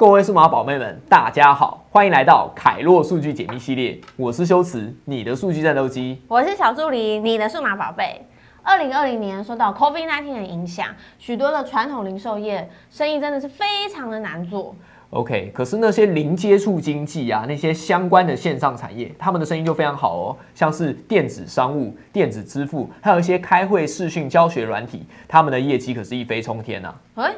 [0.00, 4.00] 各位数码宝贝们，大家好，欢迎来到凯洛数据解密系列。
[4.16, 6.22] 我是修辞，你的数据战斗机。
[6.26, 8.26] 我是小助理，你的数码宝贝。
[8.62, 10.86] 二零二零年受到 COVID-19 的影响，
[11.18, 14.74] 许多的传统零售业生意真的是非常的难做。
[15.10, 27.34] OK，可是那些零接触经济啊，那些相关的线上产业，他们的生意就非常好哦，像是电子商务、电子支付，还有一些开会、视讯、教学软体，他们的业绩可是一飞冲天呐、哎、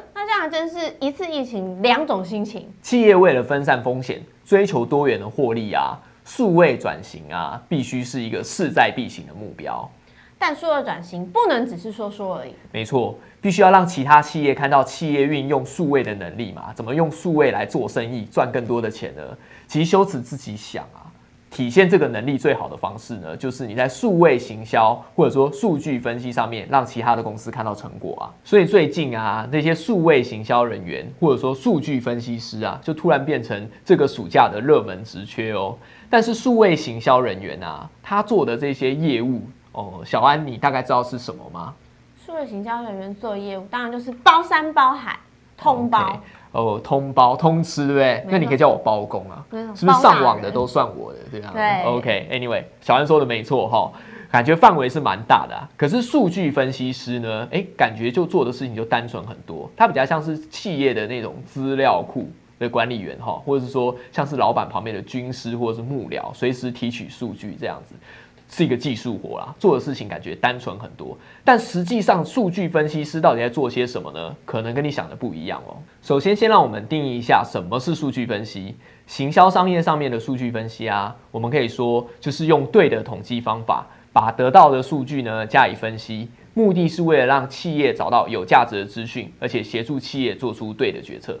[0.53, 2.71] 真是一次疫情两种心情。
[2.83, 9.89] 企业为了分散风险，追求多元的获利啊，数位转型啊，必须是一个势在必行的目标。
[10.37, 12.53] 但数位转型不能只是说说而已。
[12.71, 19.23] 没错，必须要让其他企业看到企业运用数位的能力嘛，怎么用数位来做生意，赚更多的钱呢？
[19.67, 21.09] 其实修辞自己想啊，
[21.53, 28.33] 体现这个能力最好的方式呢，就是你在数位行销或者说数据分析上面，让其他的公司看到成果啊。
[28.43, 35.77] 所以最近啊，那些数位行销人员或者说数据分析师啊，就突然变成这个暑假的热门职缺哦。
[36.09, 41.75] 但是数位行销人员啊，他做的这些业务哦，小安你大概知道是什么吗？
[42.25, 45.19] 数位行销人员做业务，当然就是包山包海，
[45.55, 46.19] 通包。
[46.53, 48.21] 哦，通包通吃，对不对？
[48.21, 51.19] 错那你可以叫我包公啊，是不是上网的都算我的？
[51.29, 51.51] 对啊。
[51.53, 53.91] 对 OK，Anyway，、小安说的没错哈，
[54.31, 55.67] 感觉范围是蛮大的、啊。
[55.75, 62.27] 可是数据分析师呢，哎，感觉就做的事情就单纯很多，他比较像是企业的那种资料库。
[62.59, 67.95] 的管理员哈，或者是说像是老板旁边的军师或者是幕僚，随时提取数据这样子，
[68.53, 69.55] 是一个技术活啦。
[69.57, 74.35] 做的事情感觉单纯很多，但实际上数据分析师到底在做些什么呢？
[74.45, 75.75] 可能跟你想的不一样哦。
[76.03, 78.75] 首先，先让我们定义一下什么是数据分析。
[79.07, 91.39] 行销商业上面的数据分析啊，我们可以说就是用对的统计方法，把得到的数据呢加以分析，目的是为了让企业找到有价值的资讯，而且协助企业做出对的决策。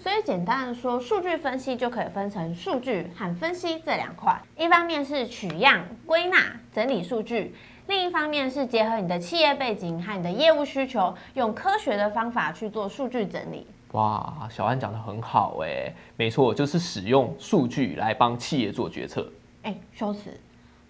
[0.00, 4.34] 哦，所以简单的说，数据分析就可以分成数据和分析这两块。
[4.56, 6.38] 一方面是取样、归纳、
[6.72, 7.54] 整理数据，
[7.86, 13.66] 另一方面是结合你的企业背景和你的业务需求，用科学的方法去做数据整理。
[13.92, 19.30] 哇，小安讲的很好哎，没错，就是使用数据来帮企业做决策。
[19.62, 20.30] 哎，修辞，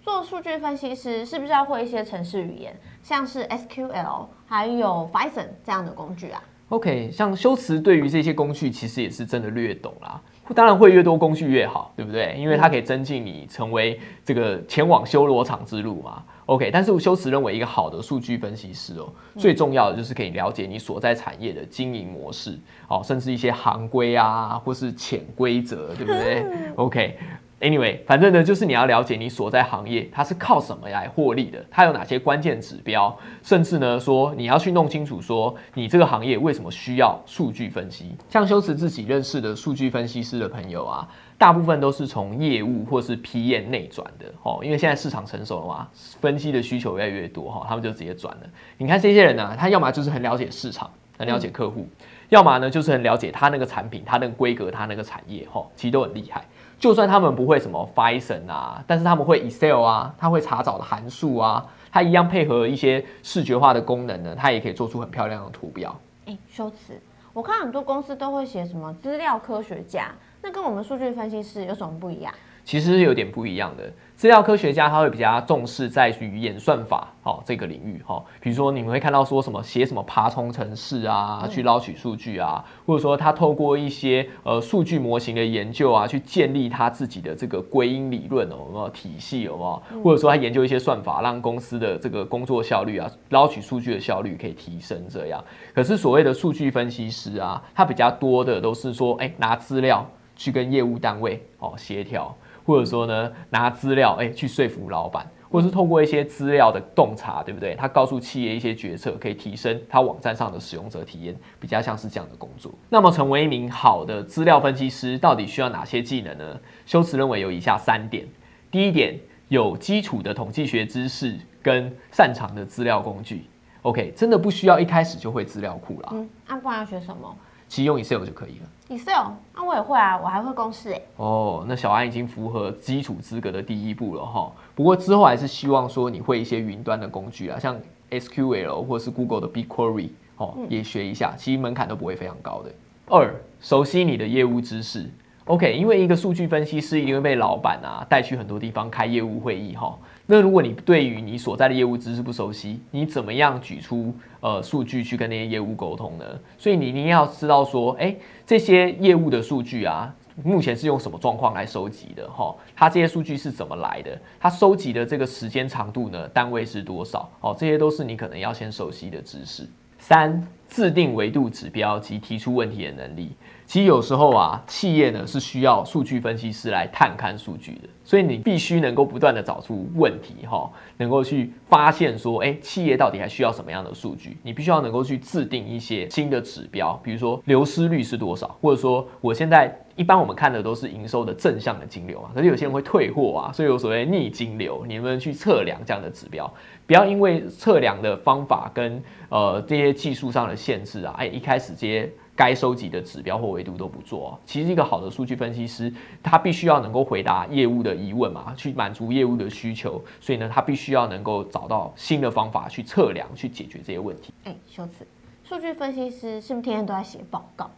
[0.02, 6.42] 做数据分析师是不是要会一些程式语言，像是 SQL 还有 Python 这样的工具啊？
[6.70, 10.20] OK，像修辞对于这些工序其实也是真的略懂啦。
[10.54, 12.34] 当然会越多工序越好，对不对？
[12.38, 16.22] 因为它可以增进你成为这个前往修罗场之路嘛。
[16.46, 22.58] OK，但是修辞认为一个好的数据分析师哦，最重要的就是可以了解你所在产业的经营模式，
[22.88, 26.44] 哦，甚至一些行规啊，或是潜规则，对不对
[26.76, 27.16] ？OK。
[27.60, 38.16] Anyway，反正呢，就是你要了解你所在行业它是靠什么来获利的，它有哪些关键指标，甚至呢说你要去弄清楚说你这个行业为什么需要数据分析。
[38.30, 41.06] 像修辞自己认识的数据分析师的朋友啊，
[41.36, 45.86] 大部分都是从业务或是 PM 内转的哦，因为现在市场成熟了嘛，
[46.18, 48.42] 分析的需求越来越多哈，他们就直接转了。
[48.78, 51.86] 你看这些人呢、他要么就是很了解市场，很了解客户，
[52.30, 56.42] 要么呢就是很了解他那个产品、他那个规格、他那个产业哈，其实都很厉害。
[56.80, 65.94] 就算他们不会什么 Python 啊，但是他们会 Excel 啊，他会查找的函数啊，他一样配合一些视觉化的功能呢，他也可以做出很漂亮的图表。
[66.24, 66.98] 哎，修辞，
[67.34, 72.32] 我看很多公司都会写什么资料科学家，那跟我们数据分析师有什么不一样？
[72.64, 73.92] 其实是有点不一样的。
[74.14, 89.62] 资料科学家他会比较重视在于演算法哦这个领域哈、哦，比如说你们会看到说什么写什么爬虫程式啊，去捞取数据啊，或者说他透过一些呃数据模型的研究啊，去建立他自己的这个归因理论哦，有没有体系有没
[89.94, 90.02] 有？
[90.02, 95.42] 或者说他研究一些算法，让公司的这个工作效率啊，捞取数据的效率可以提升这样。
[95.74, 100.06] 可是所谓的数据分析师啊，他比较多的都是说，哎，拿资料
[100.36, 102.36] 去跟业务单位哦协调。
[102.70, 107.74] 或者说呢，拿资料哎去说服老板，或者是透过一些资料的洞察，对不对？
[107.74, 112.70] 他告诉企业一些决策，可以提升他网站上的使用者体验，比较像是这样的工作。
[112.88, 116.60] 那么，成为一名好的资料分析师，到底需要哪些技能呢？
[116.86, 118.24] 修辞认为有以下三点：
[118.70, 119.18] 第一点，
[119.48, 123.46] 有基础的统计学知识跟擅长的资料工具。
[123.82, 127.36] OK，真的不需要一开始就会资料库啦，嗯，那、不然要学什么
[127.70, 128.96] 其实用 Excel 就可以了。
[128.96, 131.00] ？Excel，那、我也会啊，我还会公式哎。
[131.18, 134.50] 哦，那小安已经符合基础资格的第一步了哈。
[134.74, 137.78] 不过之后还是希望说你会一些云端的工具啊，像
[138.10, 140.08] SQL 或是 Google 的 BigQuery
[140.38, 142.72] 哦，也学一下，其实门槛都不会非常高的。
[143.06, 145.08] 二，熟悉你的业务知识。
[145.44, 149.96] OK，因为一个数据分析师一定会被老板啊带去很多地方开业务会议哈。
[150.32, 156.24] 那如果你对于你所在的业务知识不熟悉，你怎么样举出呃数据去跟那些业务沟通呢？
[156.56, 158.14] 所以你一定要知道说，哎，
[158.46, 162.54] 这些业务的数据啊，目前是用什么状况来收集的哈？
[162.76, 164.16] 它这些数据是怎么来的？
[164.38, 166.28] 它收集的这个时间长度呢？
[166.28, 167.28] 单位是多少？
[167.40, 169.68] 哦，这些都是你可能要先熟悉的知识。
[169.98, 173.32] 三，制定维度指标及提出问题的能力。
[173.66, 184.36] 其实有时候啊，企业呢是需要数据分析师来探勘数据的，所以你必须能够不断的找出问题哈，能够去发现说，哎，企业到底还需要什么样的数据？
[184.42, 196.52] 你必须要能够去制定一些新的指标，比如说流失率是多少，或者说我现在一般我们看的都是营收的正向的金流啊，可是有些人会退货啊，所以有所谓逆金流，你们去测量这样的指标，
[196.88, 202.12] 不要因为测量的方法跟呃这些技术上的限制啊，哎，一开始这些。
[202.36, 205.92] 该收集的指标或维度都不做，其实一个好的数据分析师，
[206.22, 214.32] 他必须要能够回答业务的疑问嘛，去满足业务的需求，所以呢，他必须要能够找到新的方法去测量、去解决这些问题。
[214.44, 215.06] 哎，修辞，
[215.44, 217.70] 数据分析师是不是天天都在写报告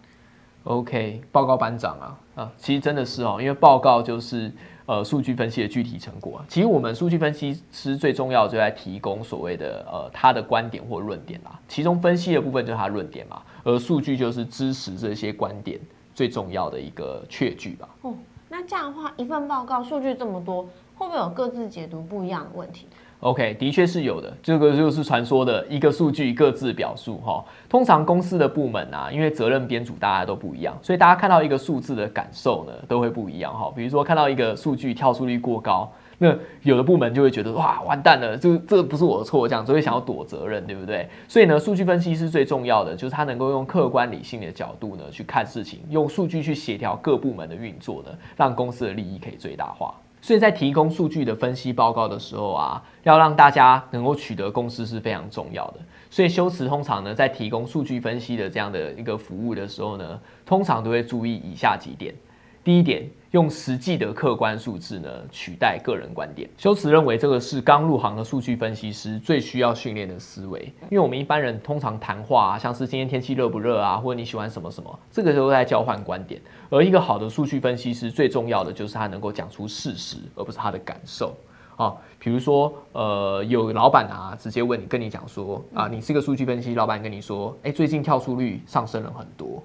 [0.64, 4.50] ？OK，报告班长啊啊，其实真的是哦，因为报告就是。
[4.85, 11.59] 呃，数据分析的具体成果啊，其实我们数据分析师最重要就在提供所谓的呃他的观点或论点啦。
[11.69, 15.79] 其中分析的部分就是他论点嘛，而数据就是支持这些观点
[16.17, 17.88] 最重要的一个确据吧。
[18.03, 18.12] 哦，
[18.49, 20.65] 那这样的话，一份报告数据这么多，
[20.97, 22.88] 会不会有各自解读不一样的问题
[23.23, 27.45] ？OK，的确是有的，这个就是传说的一个数据各自表述哈。
[27.69, 33.73] 通常公司的部门啊，因为责任编组大家都不一样，所以大家看到一个数字的感受呢，都会不一样哈。
[33.75, 35.89] 比如说看到一个数据跳出率过高，
[36.19, 41.09] 那有的部门就会觉得哇完蛋了，这这不是我的错，这样就会想要躲责任，对不对？
[41.29, 49.95] 所以呢，数据分析是最重要的，就是它能够用客观理性的角度呢去看事情，用数据去协调各部门的运作呢，让公司的利益可以最大化。
[50.23, 55.81] 所以在提供数据的分析报告的时候啊，要让大家能够取得共识是非常重要的。
[56.09, 62.15] 所以修辞通常呢，在提供数据分析的这样的一个服务的时候呢，通常都会注意以下几点。
[62.64, 63.09] 第一点。
[63.32, 66.47] 用实际的客观数字呢取代个人观点。
[66.59, 76.38] 修辞认为这个是刚入行的数据分析师最需要训练的思维，因为我们一般人通常谈话啊，像是今天天气热不热啊，或者你喜欢什么什么，这个时候在交换观点。
[76.69, 81.35] 而一个好的数据分析师最重要的就是他能够讲出事实，而不是他的感受
[81.76, 81.97] 啊。
[82.19, 89.62] 比如说，呃，有老板啊直接问你，跟你讲说啊，你是个数据分析，老板跟你说，哎，最近跳出率上升了很多，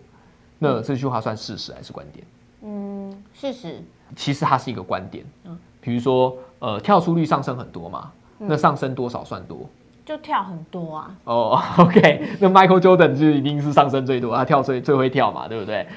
[0.57, 2.25] 那这句话算事实还是观点？
[2.67, 3.81] 嗯，事实
[4.15, 5.25] 其实它是一个观点。
[5.45, 9.59] 嗯，比如说，呃，跳出率上升很多嘛，那上升多少算多？
[10.05, 11.15] 就跳很多啊。
[11.23, 15.87] 哦， OK，那 Michael Jordan 就一定是上升最多，他跳最最会跳嘛，对不对？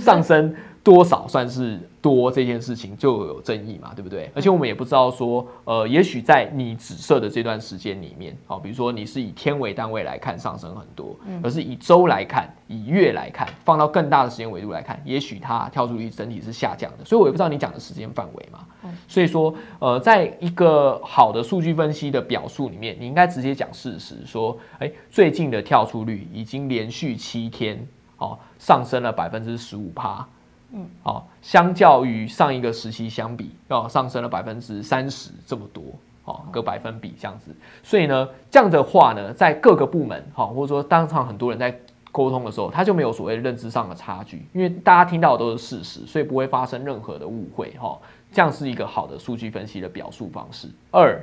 [0.00, 0.54] 上升
[0.86, 1.80] 多少算是？
[2.06, 4.30] 多这件事情就有争议嘛，对不对？
[4.32, 17.04] 而且我们也不知道说，呃，也许在你紫色的这段时间里面，好，比如说你是以天为单位来看上升很多，而是以周来看、以月来看，放到更大的时间维度来看，也许它跳出率整体是下降的。
[17.04, 18.60] 所以我也不知道你讲的时间范围嘛。
[19.08, 27.84] 所以说，呃，在一个好的数据分析的表述里面，你应该直接讲事实，说，哎，最近的跳出率已经连续七天，
[28.18, 30.24] 哦，上升了百分之十五趴。
[30.72, 35.82] 嗯，好，相较于上一个时期相比，要上升了百分之三十这么多，
[36.24, 37.54] 哦，个百分比这样子。
[37.82, 41.78] 所以呢，这样的话呢，在各个部门，哈，或者说当场很多人在
[42.10, 47.98] 沟通的时候，他就没有所谓认知上的差距，因为大家听到的都是事实，所以不会发生任何的误会，哈。
[48.32, 50.68] 这样是一个好的数据分析的表述方式。
[50.90, 51.18] 二，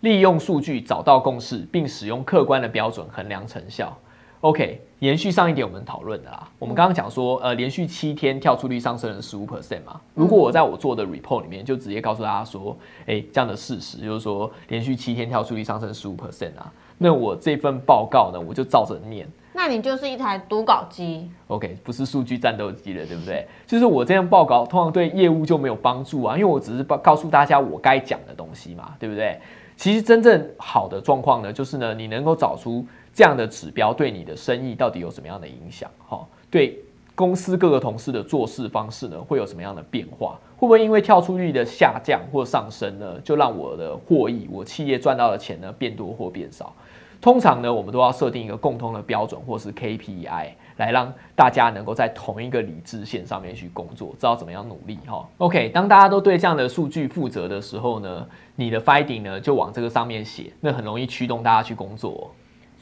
[0.00, 3.96] 利用数据找到共识，并使用客观的标准衡量成效。
[4.40, 6.48] OK，延续上一点我们讨论的啦。
[6.60, 10.00] 我们刚刚讲说，呃，连续七天跳出率上升了十五 percent 嘛。
[10.14, 12.76] 如果我在我做的 report 里面就直接告诉大家说，
[13.06, 19.26] 哎，这样的事实就是说，连续七天跳出率上升十五 percent 啊，那我这份报告呢，我就照着念。
[19.52, 21.28] 那你就是一台读稿机。
[21.48, 23.44] OK，不是数据战斗机了，对不对？
[23.66, 29.36] 就是我这样报告，通常对业务就没有帮助啊，因为我只是报告诉大家我该讲的东西嘛，对不对？
[29.76, 32.86] 其实真正好的状况呢，就是呢，你能够找出。
[33.18, 35.90] 这样的指标对你的生意到底有什么样的影响？
[36.06, 36.78] 哈，对
[37.16, 40.38] 公司各个同事的做事方式呢，会有什么样的变化？
[40.56, 46.72] 会不会因为跳出率的下降或上升呢，就让我的获益，我企业赚到的钱呢变多或变少？
[47.20, 54.96] 通常呢，我们都要设定一个共通的标准或是 KPI，来让大家能够在同一个理智线上面去工作，知道怎么样努力。
[55.08, 62.32] 哈，OK，当大家都对这样的数据负责的时候呢，你的 finding 呢就往这个上面写，那很容易驱动大家去工作。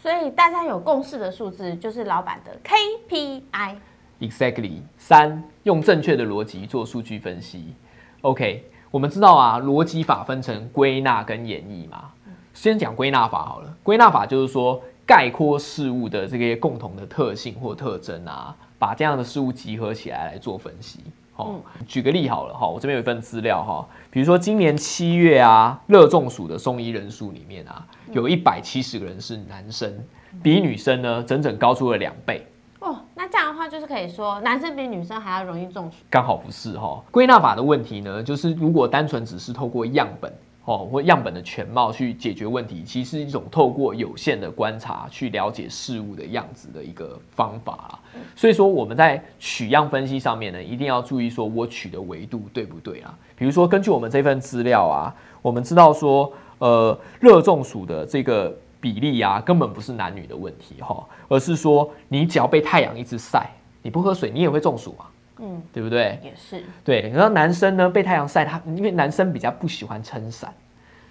[0.06, 3.74] 所以大家有共识的数字就是老板的 KPI。
[4.20, 4.82] Exactly。
[4.96, 7.74] 三，用正确的逻辑做数据分析。
[8.20, 12.12] OK，我们知道啊，逻辑法分成归纳跟演绎嘛。
[12.54, 13.76] 先讲归纳法好了。
[13.82, 21.00] 归纳法就是说概括事物的这些共同的特性或特征啊，把这样的事物集合起来来做分析。
[21.36, 29.92] 哦，举个例好了哈，我这边有一份资料哈，比如说今年七月啊，热中暑的送医人数里面啊，有一百七十个人是男生，
[30.42, 32.46] 比女生呢整整高出了两倍。
[32.80, 35.96] 哦，那这样的话就是可以说，男生比女生还要容易中暑。
[36.08, 40.32] 刚好不是哈，归纳法的问题呢，就是如果单纯只是透过样本。
[40.66, 47.98] 哦，或样本的全貌去解决问题，其实是一种透过有限的观察去了解事物的样子的一个方法啊。
[48.34, 53.16] 所以说我们在取样分析上面呢，一定要注意说我取的维度对不对啊？
[53.36, 63.48] 比如说根据我们这份资料啊，我们知道说，呃，热中暑的这个比例啊，根本不是男女的问题哈，而是说你只要被太阳一直晒，
[63.82, 65.06] 你不喝水，你也会中暑啊。
[65.38, 66.18] 嗯，对不对？
[66.22, 66.62] 也是。
[66.82, 70.52] 对，然后男生呢被太阳晒，他因为男生比较不喜欢撑伞，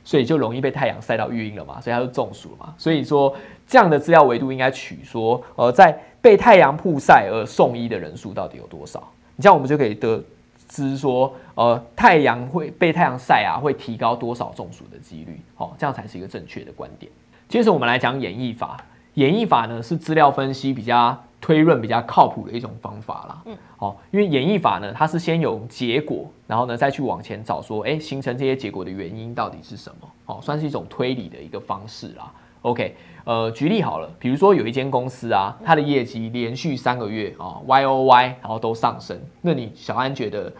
[0.03, 2.74] 所以就容易被太阳晒到晕了嘛，所以他就中暑了嘛。
[2.77, 3.36] 所以说
[3.67, 9.01] 这样的资料维度应该取说，呃，在被太阳曝晒而送医的人数到底有多少？
[9.36, 10.24] 你这样我们就可以得
[10.67, 15.39] 知说，呃，太阳会被太阳晒啊，会提高多少中暑的几率？
[15.58, 17.12] 哦，这样才是一个正确的观点。
[17.48, 21.22] 接着我们来讲演绎法，演绎法呢是资料分析比较。
[21.39, 23.42] 推论比较靠谱的一种方法啦。
[23.46, 30.08] 嗯，好，因为演绎法呢，它是先有结果，然后呢再去往前找，说，哎，形成这些结果的原因到底是什么？
[30.25, 32.32] 好，算是一种推理的一个方式啦。
[32.62, 40.51] OK，呃，举例好了，比如说有一间公司啊，它的业绩连续三个月啊，Y O Y，然后都上升，那你小安觉得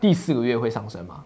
[0.00, 1.24] 第四个月会上升吗？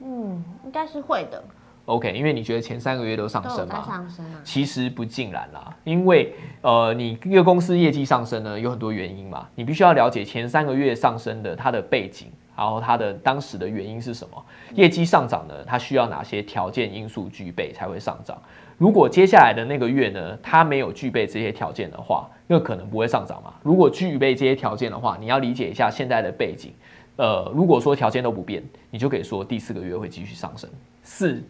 [0.00, 1.42] 嗯，应该是会的。
[1.86, 3.82] OK，因为你觉得前三个月都上升嘛？
[3.84, 4.40] 上升啊。
[4.44, 9.48] 其实不尽然啦，因为呃，你一个公司业绩上升呢，有很多原因嘛。
[9.56, 14.44] 你必须要了解前三个月上升的它的背景，然后它的当时的原因是什么？
[14.74, 18.40] 业绩上涨呢，它需要哪些条件因素具备才会上涨？
[18.78, 23.52] 如果接下来的那个月呢，它没有具备这些条件的话，那可能不会上涨嘛。
[23.62, 26.72] 如果具备这些条件的话，你要理解一下现在的背景。
[27.16, 30.70] 呃，如果说条件都不变，你就可以说第四个月会继续上升。
[31.02, 31.42] 四。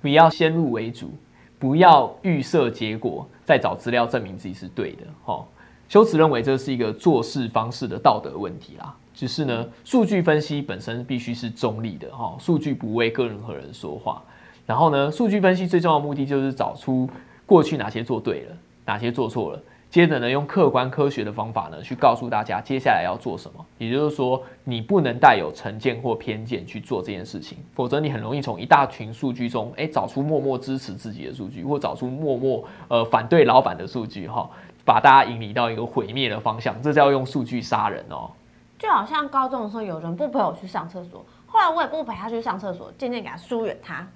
[0.00, 1.10] 不要先入为主，
[1.58, 5.06] 不要预设结果，再找资料证明自己是对的。
[5.24, 5.44] 哈，
[5.88, 8.94] 修辞认为这是一个做事方式的道德问题啦。
[9.12, 12.08] 只是呢，数据分析本身必须是中立的。
[12.14, 14.22] 哈，数据不为个人和人说话。
[14.64, 17.08] 然后呢，数据分析最重要的目的就是找出
[17.44, 19.60] 过去哪些做对了，哪些做错了。
[19.90, 23.64] 接着呢，用客观科学的方法呢，去告诉大家接下来要做什么。
[23.78, 34.48] 也就是说，你不能带有成见或偏见去做这件事情，否则你很容易从一大群数据中，哎，找出默默支持自己的数据，或找出默默呃反对老板的数据，哈，
[34.84, 36.80] 把大家引领到一个毁灭的方向。
[36.82, 38.30] 这叫用数据杀人哦。
[38.78, 44.06] 就好像高中的时候，有人不陪我去上厕所，后来我也不陪他去上厕所，渐渐给他疏远他。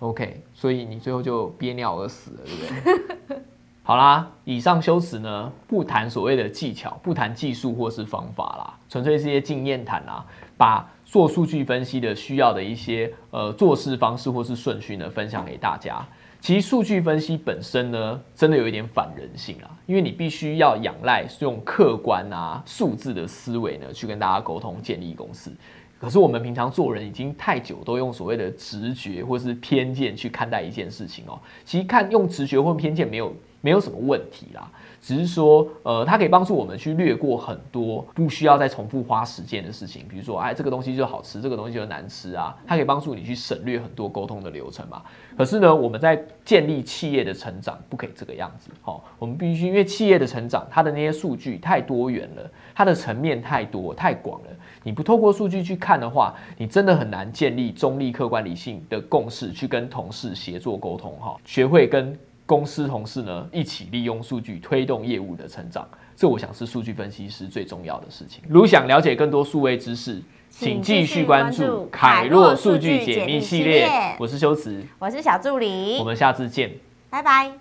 [0.00, 3.42] OK，所以你最后就憋尿而死了，对不对？
[3.82, 10.24] 好啦，以上修辞呢，不谈所谓的技巧，不谈技术或是方法啦，纯粹是一些经验谈啊，
[10.56, 16.06] 把做数据分析的需要的一些呃做事方式或是顺序呢，分享给大家。
[16.40, 25.50] 其实数据分析本身呢，真的有一点反人性啊，因为你必须要仰赖用客观啊数字的思维呢，去跟大家沟通建立公司。
[25.98, 31.38] 可是我们平常做人已经太久，都用所谓的直觉或是偏见去看待一件事情哦。
[31.64, 33.34] 其实看用直觉或偏见没有。
[33.60, 45.02] 没有什么问题啦，只是说，呃，它可以帮助我们去略过很多不需要再重复花时间的事情，比如说，哎，这个东西就好吃，这个东西就难吃啊，它可以帮助你去省略很多沟通的流程嘛。
[45.36, 54.48] 可是呢，我们在建立企业的成长，不可以这个样子，好，我们必须因为企业的成长，它的那些数据太多元了，它的层面太多太广了，
[54.82, 62.18] 你不透过数据去看的话，你真的很难建立中立、客观、理性的共识，去跟同事协作沟通，哈，学会跟。
[62.50, 68.42] 公司同事呢，一起利用数据推动业务的成长，这我想是数据分析师最重要的事情。
[68.48, 73.88] 如想了解更多数位知识，请继续关注凯洛数据解密系列。
[74.18, 76.72] 我是修辞，我是小助理，我们下次见，
[77.08, 77.60] 拜拜。